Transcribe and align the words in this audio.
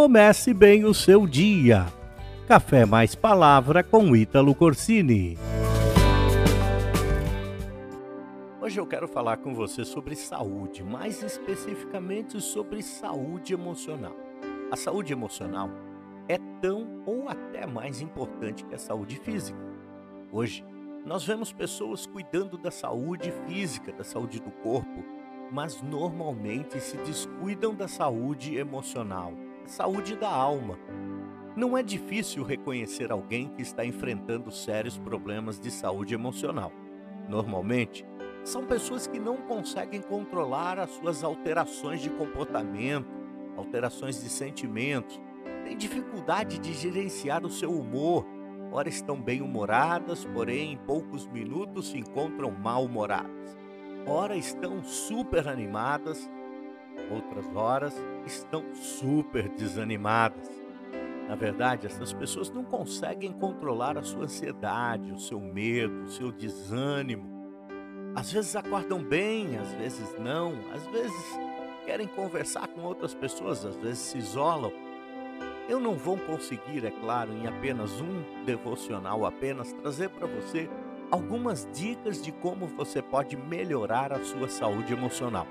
Comece 0.00 0.54
bem 0.54 0.84
o 0.84 0.94
seu 0.94 1.26
dia. 1.26 1.86
Café 2.46 2.86
mais 2.86 3.16
palavra 3.16 3.82
com 3.82 4.14
Ítalo 4.14 4.54
Corsini. 4.54 5.36
Hoje 8.60 8.78
eu 8.78 8.86
quero 8.86 9.08
falar 9.08 9.38
com 9.38 9.56
você 9.56 9.84
sobre 9.84 10.14
saúde, 10.14 10.84
mais 10.84 11.20
especificamente 11.20 12.40
sobre 12.40 12.80
saúde 12.80 13.52
emocional. 13.52 14.14
A 14.70 14.76
saúde 14.76 15.12
emocional 15.12 15.68
é 16.28 16.38
tão 16.62 17.02
ou 17.04 17.28
até 17.28 17.66
mais 17.66 18.00
importante 18.00 18.64
que 18.64 18.76
a 18.76 18.78
saúde 18.78 19.16
física. 19.16 19.58
Hoje, 20.30 20.64
nós 21.04 21.24
vemos 21.24 21.52
pessoas 21.52 22.06
cuidando 22.06 22.56
da 22.56 22.70
saúde 22.70 23.32
física, 23.48 23.92
da 23.92 24.04
saúde 24.04 24.40
do 24.40 24.52
corpo, 24.62 25.04
mas 25.50 25.82
normalmente 25.82 26.78
se 26.78 26.96
descuidam 26.98 27.74
da 27.74 27.88
saúde 27.88 28.56
emocional 28.56 29.47
saúde 29.68 30.16
da 30.16 30.28
alma. 30.28 30.78
Não 31.56 31.76
é 31.76 31.82
difícil 31.82 32.44
reconhecer 32.44 33.10
alguém 33.10 33.48
que 33.48 33.62
está 33.62 33.84
enfrentando 33.84 34.50
sérios 34.50 34.96
problemas 34.96 35.58
de 35.58 35.70
saúde 35.70 36.14
emocional. 36.14 36.72
Normalmente, 37.28 38.06
são 38.44 38.64
pessoas 38.64 39.06
que 39.06 39.18
não 39.18 39.36
conseguem 39.38 40.00
controlar 40.00 40.78
as 40.78 40.90
suas 40.90 41.22
alterações 41.22 42.00
de 42.00 42.08
comportamento, 42.10 43.08
alterações 43.56 44.22
de 44.22 44.28
sentimentos, 44.28 45.20
têm 45.64 45.76
dificuldade 45.76 46.58
de 46.58 46.72
gerenciar 46.72 47.44
o 47.44 47.50
seu 47.50 47.70
humor. 47.70 48.24
Ora 48.70 48.88
estão 48.88 49.20
bem-humoradas, 49.20 50.24
porém 50.26 50.72
em 50.72 50.76
poucos 50.78 51.26
minutos 51.26 51.88
se 51.88 51.98
encontram 51.98 52.50
mal-humoradas. 52.50 53.58
Ora 54.06 54.36
estão 54.36 54.82
super 54.82 55.48
animadas, 55.48 56.30
outras 57.10 57.46
horas 57.54 57.94
estão 58.32 58.64
super 58.74 59.48
desanimadas. 59.48 60.48
Na 61.28 61.34
verdade, 61.34 61.86
essas 61.86 62.12
pessoas 62.12 62.50
não 62.50 62.64
conseguem 62.64 63.32
controlar 63.32 63.98
a 63.98 64.02
sua 64.02 64.24
ansiedade, 64.24 65.12
o 65.12 65.18
seu 65.18 65.40
medo, 65.40 66.04
o 66.04 66.08
seu 66.08 66.32
desânimo. 66.32 67.38
Às 68.14 68.32
vezes 68.32 68.56
acordam 68.56 69.02
bem, 69.02 69.58
às 69.58 69.72
vezes 69.74 70.16
não, 70.18 70.54
às 70.72 70.86
vezes 70.86 71.38
querem 71.84 72.06
conversar 72.06 72.66
com 72.68 72.82
outras 72.82 73.14
pessoas, 73.14 73.64
às 73.64 73.76
vezes 73.76 73.98
se 73.98 74.18
isolam. 74.18 74.72
Eu 75.68 75.78
não 75.78 75.94
vou 75.96 76.16
conseguir, 76.16 76.84
é 76.86 76.90
claro, 76.90 77.30
em 77.32 77.46
apenas 77.46 78.00
um 78.00 78.44
devocional, 78.44 79.26
apenas 79.26 79.72
trazer 79.74 80.08
para 80.08 80.26
você 80.26 80.68
algumas 81.10 81.68
dicas 81.72 82.22
de 82.22 82.32
como 82.32 82.66
você 82.66 83.02
pode 83.02 83.36
melhorar 83.36 84.12
a 84.12 84.24
sua 84.24 84.48
saúde 84.48 84.92
emocional. 84.92 85.46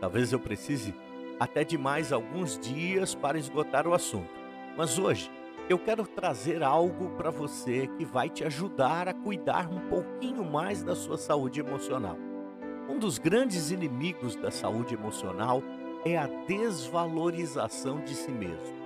Talvez 0.00 0.32
eu 0.32 0.38
precise 0.38 0.94
até 1.38 1.64
de 1.64 1.76
mais 1.76 2.12
alguns 2.12 2.58
dias 2.58 3.14
para 3.14 3.38
esgotar 3.38 3.86
o 3.86 3.94
assunto. 3.94 4.30
Mas 4.76 4.98
hoje 4.98 5.30
eu 5.68 5.78
quero 5.78 6.06
trazer 6.06 6.62
algo 6.62 7.10
para 7.16 7.30
você 7.30 7.88
que 7.98 8.04
vai 8.04 8.28
te 8.28 8.44
ajudar 8.44 9.08
a 9.08 9.14
cuidar 9.14 9.68
um 9.68 9.88
pouquinho 9.88 10.44
mais 10.44 10.82
da 10.82 10.94
sua 10.94 11.18
saúde 11.18 11.60
emocional. 11.60 12.16
Um 12.88 12.98
dos 12.98 13.18
grandes 13.18 13.70
inimigos 13.70 14.36
da 14.36 14.50
saúde 14.50 14.94
emocional 14.94 15.62
é 16.04 16.16
a 16.16 16.28
desvalorização 16.46 18.00
de 18.00 18.14
si 18.14 18.30
mesmo. 18.30 18.76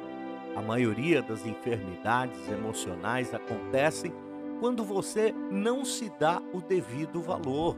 A 0.57 0.63
maioria 0.63 1.21
das 1.21 1.45
enfermidades 1.45 2.51
emocionais 2.51 3.35
acontecem 3.35 4.13
quando 4.59 4.83
você 4.83 5.35
não 5.51 5.85
se 5.85 6.11
dá 6.19 6.43
o 6.53 6.61
devido 6.61 7.21
valor 7.21 7.77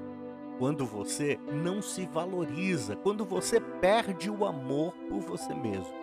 quando 0.58 0.84
você 0.84 1.38
não 1.50 1.82
se 1.82 2.06
valoriza, 2.06 2.96
quando 2.96 3.24
você 3.24 3.60
perde 3.60 4.30
o 4.30 4.44
amor 4.44 4.92
por 5.08 5.20
você 5.20 5.54
mesmo. 5.54 5.94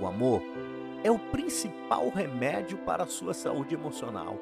O 0.00 0.06
amor 0.06 0.42
é 1.04 1.10
o 1.10 1.18
principal 1.18 2.08
remédio 2.08 2.78
para 2.78 3.04
a 3.04 3.08
sua 3.08 3.34
saúde 3.34 3.74
emocional. 3.74 4.38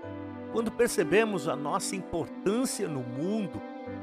Quando 0.53 0.71
percebemos 0.71 1.49
a 1.49 1.57
nossa 1.57 1.97
importância 1.97 2.89
no 2.89 3.01
mundo, 3.01 3.61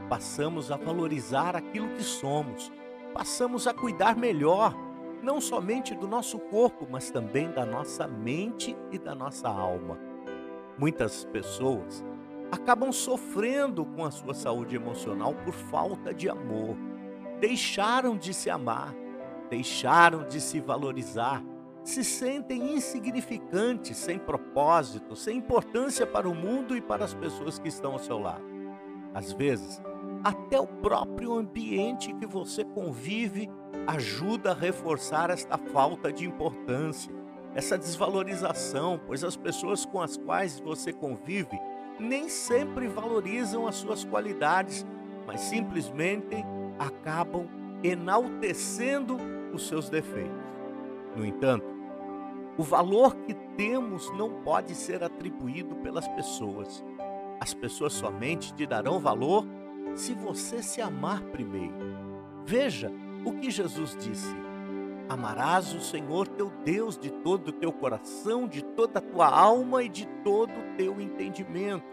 passamos 0.09 0.71
a 0.71 0.77
valorizar 0.77 1.55
aquilo 1.55 1.89
que 1.89 2.03
somos, 2.03 2.71
passamos 3.13 3.67
a 3.67 3.73
cuidar 3.73 4.15
melhor, 4.15 4.73
não 5.21 5.41
somente 5.41 5.93
do 5.95 6.07
nosso 6.07 6.39
corpo, 6.39 6.87
mas 6.89 7.09
também 7.09 7.51
da 7.51 7.65
nossa 7.65 8.07
mente 8.07 8.75
e 8.91 8.97
da 8.97 9.13
nossa 9.13 9.47
alma. 9.49 9.97
Muitas 10.77 11.25
pessoas 11.25 12.03
acabam 12.51 12.91
sofrendo 12.91 13.85
com 13.85 14.05
a 14.05 14.11
sua 14.11 14.33
saúde 14.33 14.75
emocional 14.75 15.33
por 15.33 15.53
falta 15.53 16.13
de 16.13 16.29
amor. 16.29 16.77
Deixaram 17.39 18.17
de 18.17 18.33
se 18.33 18.49
amar, 18.49 18.95
deixaram 19.49 20.27
de 20.27 20.39
se 20.41 20.59
valorizar, 20.59 21.43
se 21.83 22.03
sentem 22.03 22.75
insignificantes, 22.75 23.97
sem 23.97 24.17
propósito, 24.17 25.15
sem 25.15 25.37
importância 25.37 26.05
para 26.05 26.27
o 26.27 26.35
mundo 26.35 26.75
e 26.75 26.81
para 26.81 27.05
as 27.05 27.13
pessoas 27.13 27.59
que 27.59 27.67
estão 27.67 27.93
ao 27.93 27.99
seu 27.99 28.17
lado. 28.17 28.43
Às 29.13 29.31
vezes, 29.31 29.81
até 30.23 30.59
o 30.59 30.67
próprio 30.67 31.33
ambiente 31.33 32.13
que 32.13 32.25
você 32.25 32.63
convive 32.63 33.49
ajuda 33.87 34.51
a 34.51 34.55
reforçar 34.55 35.29
esta 35.29 35.57
falta 35.57 36.11
de 36.11 36.25
importância, 36.25 37.13
essa 37.55 37.77
desvalorização, 37.77 38.99
pois 39.07 39.23
as 39.23 39.37
pessoas 39.37 39.85
com 39.85 40.01
as 40.01 40.17
quais 40.17 40.59
você 40.59 40.91
convive 40.91 41.57
nem 41.99 42.29
sempre 42.29 42.87
valorizam 42.87 43.67
as 43.67 43.75
suas 43.75 44.03
qualidades, 44.03 44.85
mas 45.25 45.41
simplesmente 45.41 46.45
acabam 46.79 47.47
enaltecendo 47.83 49.17
os 49.53 49.67
seus 49.67 49.89
defeitos. 49.89 50.47
No 51.15 51.25
entanto, 51.25 51.65
o 52.57 52.63
valor 52.63 53.15
que 53.15 53.33
temos 53.55 54.11
não 54.13 54.41
pode 54.41 54.73
ser 54.73 55.03
atribuído 55.03 55.75
pelas 55.77 56.07
pessoas. 56.07 56.83
As 57.39 57.53
pessoas 57.53 57.93
somente 57.93 58.53
te 58.53 58.65
darão 58.65 58.99
valor 58.99 59.45
se 59.95 60.13
você 60.13 60.61
se 60.61 60.81
amar 60.81 61.21
primeiro. 61.25 61.75
Veja 62.45 62.91
o 63.25 63.33
que 63.33 63.51
Jesus 63.51 63.95
disse: 63.99 64.35
Amarás 65.09 65.73
o 65.73 65.79
Senhor 65.79 66.27
teu 66.27 66.51
Deus 66.65 66.97
de 66.97 67.09
todo 67.09 67.49
o 67.49 67.53
teu 67.53 67.71
coração, 67.71 68.47
de 68.47 68.61
toda 68.61 68.99
a 68.99 69.01
tua 69.01 69.27
alma 69.27 69.83
e 69.83 69.89
de 69.89 70.05
todo 70.23 70.51
o 70.51 70.75
teu 70.77 70.99
entendimento. 70.99 71.85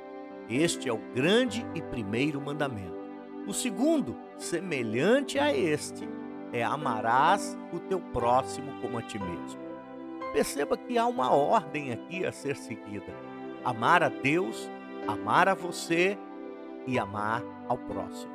Este 0.49 0.89
é 0.89 0.93
o 0.93 0.99
grande 1.15 1.65
e 1.75 1.81
primeiro 1.81 2.41
mandamento. 2.41 3.05
O 3.47 3.53
segundo, 3.53 4.17
semelhante 4.37 5.39
a 5.39 5.55
este, 5.55 6.09
é 6.53 6.63
amarás 6.65 7.57
o 7.73 7.79
teu 7.79 8.01
próximo 8.01 8.81
como 8.81 8.99
a 8.99 9.03
ti 9.03 9.19
mesmo. 9.19 9.61
Perceba 10.33 10.77
que 10.77 10.99
há 10.99 11.07
uma 11.07 11.31
ordem 11.31 11.93
aqui 11.93 12.27
a 12.27 12.33
ser 12.33 12.57
seguida: 12.57 13.15
amar 13.65 14.03
a 14.03 14.09
Deus, 14.09 14.69
amar 15.07 15.49
a 15.49 15.55
você 15.55 16.19
e 16.87 16.99
amar 16.99 17.43
ao 17.69 17.79
próximo. 17.79 18.33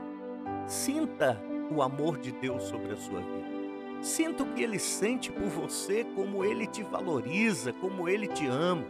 Sinta 0.65 1.37
o 1.69 1.81
amor 1.81 2.17
de 2.17 2.31
Deus 2.31 2.63
sobre 2.63 2.93
a 2.93 2.97
sua 2.97 3.19
vida. 3.19 3.58
Sinta 4.01 4.43
o 4.43 4.53
que 4.53 4.63
ele 4.63 4.79
sente 4.79 5.31
por 5.31 5.47
você, 5.47 6.05
como 6.15 6.43
ele 6.43 6.65
te 6.65 6.83
valoriza, 6.83 7.73
como 7.73 8.07
ele 8.07 8.27
te 8.27 8.47
ama. 8.47 8.85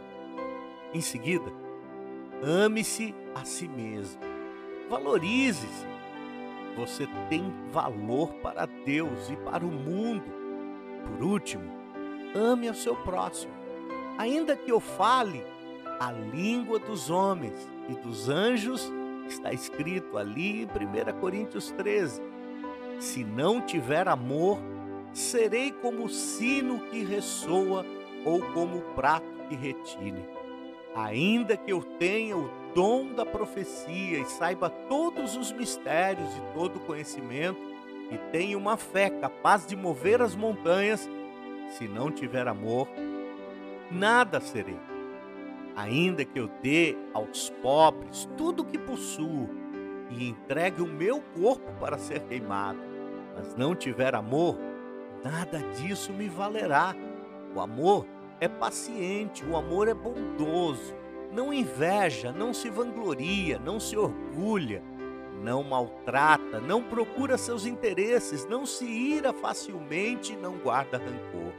Em 0.94 1.00
seguida, 1.00 1.52
ame-se 2.42 3.14
a 3.34 3.44
si 3.44 3.66
mesmo. 3.66 4.20
Valorize-se. 4.88 5.86
Você 6.76 7.08
tem 7.28 7.52
valor 7.72 8.32
para 8.34 8.66
Deus 8.66 9.30
e 9.30 9.36
para 9.36 9.64
o 9.64 9.70
mundo. 9.70 10.24
Por 11.04 11.24
último, 11.24 11.70
ame 12.34 12.68
ao 12.68 12.74
seu 12.74 12.94
próximo. 12.94 13.52
Ainda 14.16 14.56
que 14.56 14.70
eu 14.70 14.78
fale 14.78 15.44
a 15.98 16.12
língua 16.12 16.78
dos 16.78 17.10
homens 17.10 17.68
e 17.88 17.94
dos 17.94 18.28
anjos, 18.28 18.90
está 19.28 19.52
escrito 19.52 20.16
ali 20.16 20.62
em 20.62 20.66
1 20.66 21.20
Coríntios 21.20 21.70
13. 21.72 22.22
Se 22.98 23.24
não 23.24 23.60
tiver 23.60 24.08
amor, 24.08 24.58
serei 25.12 25.72
como 25.72 26.08
sino 26.08 26.80
que 26.90 27.02
ressoa 27.02 27.84
ou 28.24 28.40
como 28.52 28.80
prato 28.94 29.26
que 29.48 29.54
retine. 29.54 30.24
Ainda 30.94 31.56
que 31.56 31.72
eu 31.72 31.82
tenha 31.82 32.36
o 32.36 32.50
dom 32.74 33.12
da 33.12 33.24
profecia 33.24 34.18
e 34.18 34.24
saiba 34.24 34.68
todos 34.68 35.36
os 35.36 35.52
mistérios 35.52 36.28
e 36.36 36.54
todo 36.54 36.76
o 36.76 36.80
conhecimento, 36.80 37.58
e 38.10 38.18
tenha 38.32 38.58
uma 38.58 38.76
fé 38.76 39.08
capaz 39.08 39.64
de 39.64 39.76
mover 39.76 40.20
as 40.20 40.34
montanhas, 40.34 41.08
se 41.70 41.86
não 41.86 42.10
tiver 42.10 42.48
amor, 42.48 42.88
nada 43.90 44.40
serei. 44.40 44.78
Ainda 45.76 46.24
que 46.24 46.38
eu 46.38 46.50
dê 46.60 46.96
aos 47.14 47.50
pobres 47.62 48.28
tudo 48.36 48.62
o 48.62 48.66
que 48.66 48.78
possuo 48.78 49.48
e 50.10 50.28
entregue 50.28 50.82
o 50.82 50.86
meu 50.86 51.22
corpo 51.40 51.72
para 51.78 51.96
ser 51.98 52.20
queimado, 52.22 52.80
mas 53.36 53.54
não 53.56 53.76
tiver 53.76 54.14
amor, 54.16 54.58
nada 55.24 55.58
disso 55.74 56.12
me 56.12 56.28
valerá. 56.28 56.94
O 57.54 57.60
amor 57.60 58.06
é 58.40 58.48
paciente, 58.48 59.44
o 59.44 59.56
amor 59.56 59.88
é 59.88 59.94
bondoso, 59.94 60.94
não 61.32 61.52
inveja, 61.52 62.32
não 62.32 62.54
se 62.54 62.70
vangloria, 62.70 63.58
não 63.58 63.78
se 63.78 63.96
orgulha, 63.96 64.82
não 65.42 65.62
maltrata, 65.62 66.60
não 66.60 66.82
procura 66.82 67.38
seus 67.38 67.66
interesses, 67.66 68.46
não 68.46 68.64
se 68.64 68.84
ira 68.84 69.32
facilmente, 69.32 70.36
não 70.36 70.58
guarda 70.58 70.98
rancor. 70.98 71.52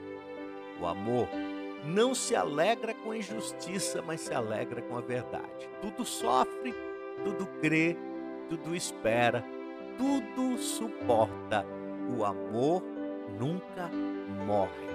O 0.80 0.86
amor 0.86 1.28
não 1.86 2.14
se 2.14 2.36
alegra 2.36 2.94
com 2.94 3.12
a 3.12 3.18
injustiça, 3.18 4.02
mas 4.02 4.22
se 4.22 4.34
alegra 4.34 4.82
com 4.82 4.98
a 4.98 5.02
verdade. 5.02 5.70
Tudo 5.82 6.06
sofre, 6.06 6.74
tudo 7.24 7.48
crê, 7.60 7.98
tudo 8.50 8.76
espera, 8.76 9.44
tudo 9.98 10.58
suporta. 10.58 11.66
O 12.18 12.26
amor 12.26 12.84
nunca 13.40 13.90
morre. 14.46 14.88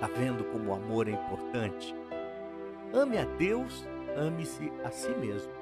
Tá 0.00 0.08
vendo 0.08 0.44
como 0.44 0.70
o 0.70 0.74
amor 0.74 1.08
é 1.08 1.12
importante? 1.12 1.94
Ame 2.92 3.18
a 3.18 3.24
Deus, 3.24 3.86
ame-se 4.16 4.72
a 4.84 4.90
si 4.90 5.10
mesmo. 5.10 5.52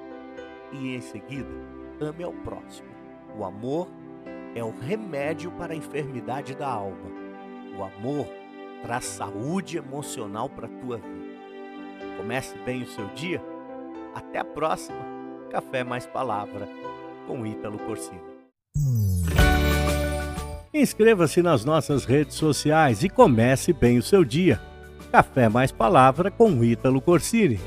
E 0.71 0.95
em 0.95 1.01
seguida, 1.01 1.49
ame 1.99 2.23
ao 2.23 2.33
próximo. 2.33 2.89
O 3.37 3.45
amor 3.45 3.87
é 4.55 4.63
o 4.63 4.71
remédio 4.71 5.51
para 5.51 5.73
a 5.73 5.75
enfermidade 5.75 6.55
da 6.55 6.67
alma. 6.67 7.09
O 7.77 7.83
amor 7.83 8.27
traz 8.81 9.05
saúde 9.05 9.77
emocional 9.77 10.49
para 10.49 10.67
a 10.67 10.79
tua 10.81 10.97
vida. 10.97 11.31
Comece 12.17 12.57
bem 12.59 12.83
o 12.83 12.87
seu 12.87 13.07
dia. 13.09 13.41
Até 14.13 14.39
a 14.39 14.45
próxima. 14.45 14.99
Café 15.49 15.83
mais 15.83 16.05
palavra 16.05 16.67
com 17.27 17.45
Ítalo 17.45 17.77
Corsini. 17.79 18.21
Inscreva-se 20.73 21.41
nas 21.41 21.65
nossas 21.65 22.05
redes 22.05 22.35
sociais 22.35 23.03
e 23.03 23.09
comece 23.09 23.73
bem 23.73 23.97
o 23.97 24.03
seu 24.03 24.23
dia. 24.23 24.59
Café 25.11 25.49
mais 25.49 25.69
palavra 25.69 26.31
com 26.31 26.63
Ítalo 26.63 27.01
Corsini. 27.01 27.59